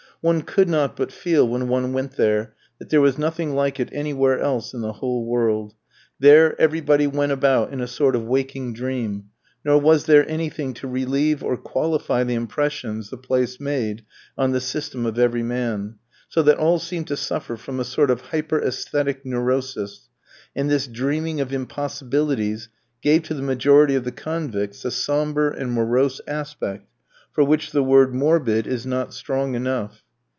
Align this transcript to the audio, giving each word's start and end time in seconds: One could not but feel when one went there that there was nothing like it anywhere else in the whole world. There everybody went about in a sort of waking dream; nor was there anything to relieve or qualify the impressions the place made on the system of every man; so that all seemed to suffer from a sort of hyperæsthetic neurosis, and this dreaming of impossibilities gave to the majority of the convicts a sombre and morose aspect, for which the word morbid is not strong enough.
One 0.23 0.43
could 0.43 0.69
not 0.69 0.95
but 0.95 1.11
feel 1.11 1.47
when 1.47 1.67
one 1.67 1.93
went 1.93 2.11
there 2.11 2.53
that 2.77 2.91
there 2.91 3.01
was 3.01 3.17
nothing 3.17 3.55
like 3.55 3.79
it 3.79 3.89
anywhere 3.91 4.39
else 4.39 4.71
in 4.71 4.81
the 4.81 4.93
whole 4.93 5.25
world. 5.25 5.73
There 6.19 6.55
everybody 6.61 7.07
went 7.07 7.31
about 7.31 7.73
in 7.73 7.81
a 7.81 7.87
sort 7.87 8.15
of 8.15 8.23
waking 8.25 8.75
dream; 8.75 9.29
nor 9.65 9.81
was 9.81 10.05
there 10.05 10.23
anything 10.29 10.75
to 10.75 10.87
relieve 10.87 11.43
or 11.43 11.57
qualify 11.57 12.23
the 12.23 12.35
impressions 12.35 13.09
the 13.09 13.17
place 13.17 13.59
made 13.59 14.05
on 14.37 14.51
the 14.51 14.61
system 14.61 15.07
of 15.07 15.17
every 15.17 15.41
man; 15.41 15.95
so 16.29 16.43
that 16.43 16.59
all 16.59 16.77
seemed 16.77 17.07
to 17.07 17.17
suffer 17.17 17.57
from 17.57 17.79
a 17.79 17.83
sort 17.83 18.11
of 18.11 18.21
hyperæsthetic 18.25 19.25
neurosis, 19.25 20.07
and 20.55 20.69
this 20.69 20.85
dreaming 20.85 21.41
of 21.41 21.51
impossibilities 21.51 22.69
gave 23.01 23.23
to 23.23 23.33
the 23.33 23.41
majority 23.41 23.95
of 23.95 24.03
the 24.03 24.11
convicts 24.11 24.85
a 24.85 24.91
sombre 24.91 25.51
and 25.57 25.71
morose 25.71 26.21
aspect, 26.27 26.87
for 27.31 27.43
which 27.43 27.71
the 27.71 27.81
word 27.81 28.13
morbid 28.13 28.67
is 28.67 28.85
not 28.85 29.15
strong 29.15 29.55
enough. 29.55 30.03